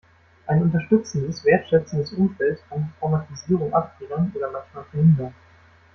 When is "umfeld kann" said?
2.13-2.89